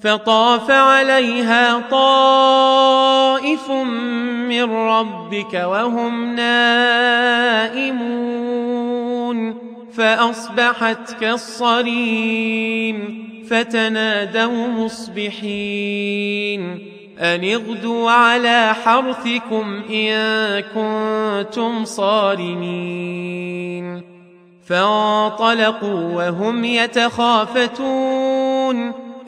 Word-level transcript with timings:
فطاف 0.00 0.70
عليها 0.70 1.80
طائف 1.90 3.70
من 3.70 4.72
ربك 4.72 5.54
وهم 5.54 6.34
نائمون 6.34 8.00
فأصبحت 9.92 11.20
كالصريم 11.20 12.96
فتنادوا 13.50 14.68
مصبحين 14.68 16.60
أن 17.18 17.44
اغدوا 17.44 18.10
على 18.10 18.74
حرثكم 18.84 19.82
إن 19.90 20.60
كنتم 20.60 21.84
صارمين 21.84 23.40
فانطلقوا 24.66 26.14
وهم 26.14 26.64
يتخافتون 26.64 27.90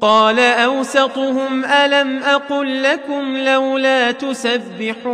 قال 0.00 0.40
أوسطهم 0.40 1.64
ألم 1.64 2.22
أقل 2.22 2.82
لكم 2.82 3.36
لولا 3.36 4.12
تسبحون 4.12 5.06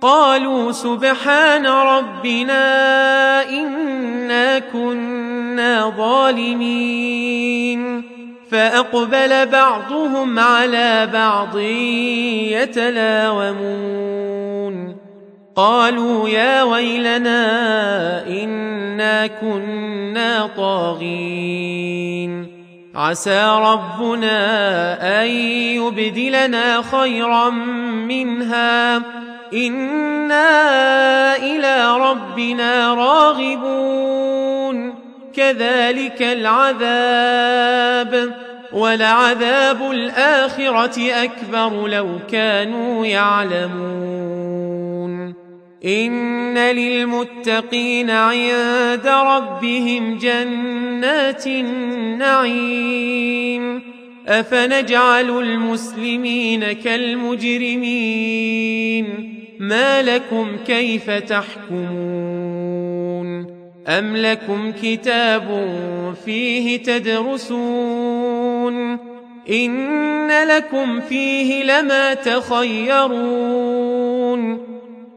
قالوا 0.00 0.72
سبحان 0.72 1.66
ربنا 1.66 2.62
إنا 3.48 4.58
كنا 4.58 5.92
ظالمين 5.96 7.34
فأقبل 8.50 9.46
بعضهم 9.46 10.38
على 10.38 11.08
بعض 11.12 11.58
يتلاومون 13.28 14.24
قالوا 15.56 16.28
يا 16.28 16.62
ويلنا 16.62 18.26
إنا 18.26 19.26
كنا 19.26 20.50
طاغين 20.56 22.53
عسى 22.96 23.44
ربنا 23.44 25.22
أن 25.22 25.26
يبدلنا 25.26 26.82
خيرا 26.82 27.50
منها. 28.10 29.02
إنا 29.54 31.36
إلى 31.36 31.96
ربنا 31.96 32.94
راغبون. 32.94 34.94
كذلك 35.36 36.22
العذاب. 36.22 38.34
ولعذاب 38.72 39.90
الآخرة 39.90 41.12
أكبر 41.12 41.88
لو 41.88 42.08
كانوا 42.32 43.06
يعلمون. 43.06 44.43
ان 45.84 46.58
للمتقين 46.58 48.10
عند 48.10 49.06
ربهم 49.06 50.18
جنات 50.18 51.46
النعيم 51.46 52.94
افنجعل 54.26 55.30
المسلمين 55.30 56.72
كالمجرمين 56.72 57.84
ما 59.58 60.02
لكم 60.02 60.56
كيف 60.66 61.10
تحكمون 61.10 62.34
ام 63.88 64.16
لكم 64.16 64.72
كتاب 64.82 65.74
فيه 66.24 66.76
تدرسون 66.82 68.24
ان 69.50 70.28
لكم 70.48 71.00
فيه 71.00 71.64
لما 71.64 72.14
تخيرون 72.14 73.73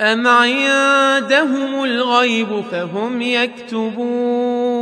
أم 0.00 0.26
عندهم 0.26 1.84
الغيب 1.84 2.64
فهم 2.70 3.22
يكتبون 3.22 4.74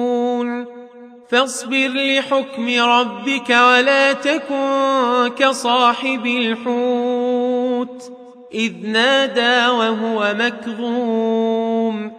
فاصبر 1.28 1.88
لحكم 1.88 2.80
ربك 2.80 3.50
ولا 3.50 4.12
تكن 4.12 5.30
كصاحب 5.38 6.26
الحوت 6.26 8.12
إذ 8.54 8.72
نادى 8.86 9.68
وهو 9.72 10.34
مكظوم 10.38 12.12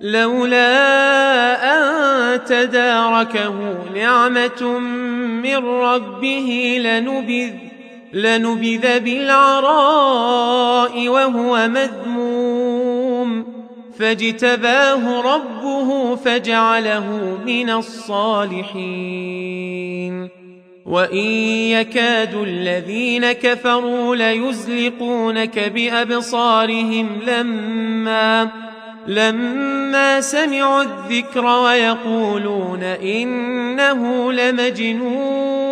لولا 0.00 0.72
أن 1.74 2.44
تداركه 2.44 3.84
نعمة 3.94 4.78
من 5.42 5.56
ربه 5.66 6.78
لنبذ 6.80 7.71
لنبذ 8.12 9.00
بالعراء 9.00 11.08
وهو 11.08 11.68
مذموم. 11.68 13.44
فاجتباه 13.98 15.34
ربه 15.34 16.16
فجعله 16.16 17.38
من 17.46 17.70
الصالحين. 17.70 19.42
وإن 20.86 21.26
يكاد 21.70 22.34
الذين 22.34 23.32
كفروا 23.32 24.16
ليزلقونك 24.16 25.58
بأبصارهم 25.58 27.08
لما 27.26 28.48
لما 29.06 30.20
سمعوا 30.20 30.82
الذكر 30.82 31.46
ويقولون 31.46 32.82
إنه 32.82 34.32
لمجنون. 34.32 35.71